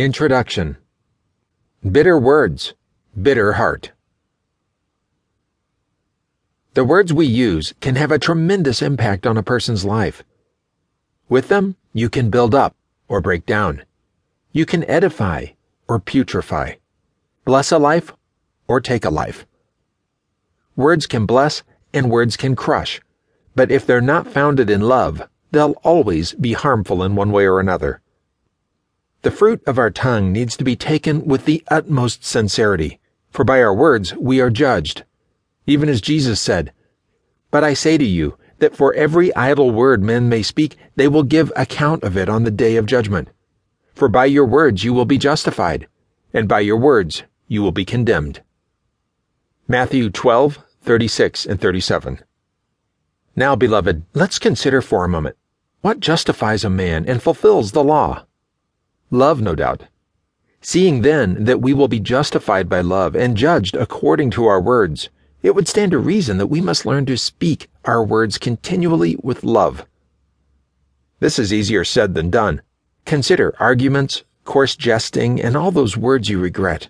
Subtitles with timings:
[0.00, 0.78] Introduction
[1.84, 2.72] Bitter Words,
[3.20, 3.92] Bitter Heart.
[6.72, 10.24] The words we use can have a tremendous impact on a person's life.
[11.28, 12.74] With them, you can build up
[13.08, 13.82] or break down.
[14.52, 15.48] You can edify
[15.86, 16.76] or putrefy,
[17.44, 18.14] bless a life
[18.66, 19.44] or take a life.
[20.76, 21.62] Words can bless
[21.92, 23.02] and words can crush,
[23.54, 27.60] but if they're not founded in love, they'll always be harmful in one way or
[27.60, 28.00] another.
[29.22, 33.62] The fruit of our tongue needs to be taken with the utmost sincerity, for by
[33.62, 35.04] our words we are judged.
[35.66, 36.72] Even as Jesus said,
[37.50, 41.22] But I say to you, that for every idle word men may speak, they will
[41.22, 43.28] give account of it on the day of judgment.
[43.94, 45.88] For by your words you will be justified,
[46.32, 48.42] and by your words you will be condemned.
[49.66, 52.20] Matthew 12, 36 and 37.
[53.36, 55.36] Now, beloved, let's consider for a moment
[55.80, 58.26] what justifies a man and fulfills the law.
[59.10, 59.84] Love, no doubt.
[60.60, 65.08] Seeing then that we will be justified by love and judged according to our words,
[65.42, 69.42] it would stand to reason that we must learn to speak our words continually with
[69.42, 69.86] love.
[71.18, 72.62] This is easier said than done.
[73.04, 76.88] Consider arguments, coarse jesting, and all those words you regret.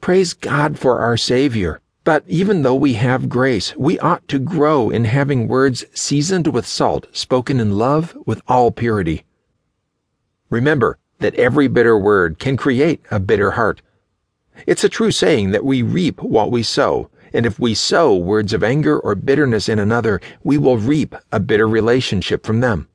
[0.00, 1.80] Praise God for our Savior.
[2.04, 6.66] But even though we have grace, we ought to grow in having words seasoned with
[6.66, 9.24] salt, spoken in love with all purity.
[10.48, 13.82] Remember, that every bitter word can create a bitter heart.
[14.66, 18.52] It's a true saying that we reap what we sow, and if we sow words
[18.52, 22.88] of anger or bitterness in another, we will reap a bitter relationship from them.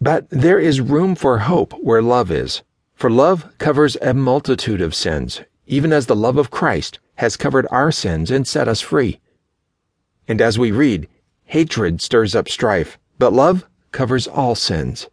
[0.00, 2.62] But there is room for hope where love is,
[2.94, 7.66] for love covers a multitude of sins, even as the love of Christ has covered
[7.70, 9.20] our sins and set us free.
[10.28, 11.08] And as we read,
[11.44, 15.08] hatred stirs up strife, but love covers all sins.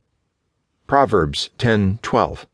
[0.87, 2.45] Proverbs 10:12.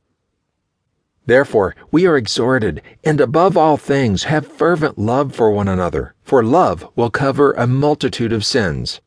[1.26, 6.44] Therefore, we are exhorted, and above all things, have fervent love for one another, for
[6.44, 9.02] love will cover a multitude of sins.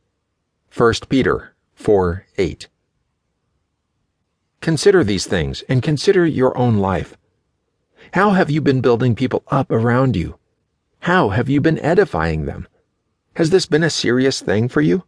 [0.76, 2.68] 1 Peter 4 8.
[4.60, 7.16] Consider these things and consider your own life.
[8.14, 10.38] How have you been building people up around you?
[11.00, 12.68] How have you been edifying them?
[13.34, 15.04] Has this been a serious thing for you?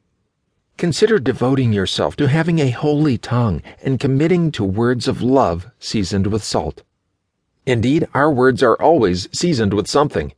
[0.76, 6.26] Consider devoting yourself to having a holy tongue and committing to words of love seasoned
[6.26, 6.82] with salt.
[7.64, 10.32] Indeed, our words are always seasoned with something.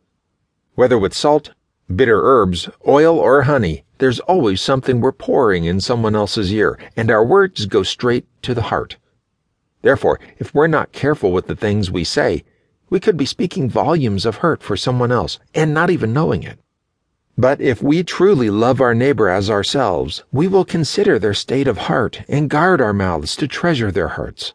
[0.75, 1.53] Whether with salt,
[1.95, 7.11] bitter herbs, oil, or honey, there's always something we're pouring in someone else's ear, and
[7.11, 8.99] our words go straight to the heart.
[9.81, 12.45] Therefore, if we're not careful with the things we say,
[12.91, 16.59] we could be speaking volumes of hurt for someone else and not even knowing it.
[17.39, 21.77] But if we truly love our neighbor as ourselves, we will consider their state of
[21.77, 24.55] heart and guard our mouths to treasure their hearts.